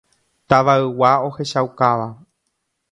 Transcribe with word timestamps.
Tavaygua 0.53 1.11
ohechaukáva. 1.27 2.07